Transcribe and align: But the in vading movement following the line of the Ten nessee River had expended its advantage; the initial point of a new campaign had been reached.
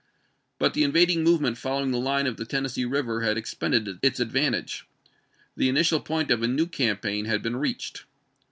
But 0.57 0.73
the 0.73 0.81
in 0.81 0.91
vading 0.93 1.19
movement 1.21 1.59
following 1.59 1.91
the 1.91 1.99
line 1.99 2.25
of 2.25 2.37
the 2.37 2.43
Ten 2.47 2.63
nessee 2.63 2.89
River 2.89 3.21
had 3.21 3.37
expended 3.37 3.99
its 4.01 4.19
advantage; 4.19 4.83
the 5.55 5.69
initial 5.69 5.99
point 5.99 6.31
of 6.31 6.41
a 6.41 6.47
new 6.47 6.65
campaign 6.65 7.25
had 7.25 7.43
been 7.43 7.55
reached. 7.57 8.05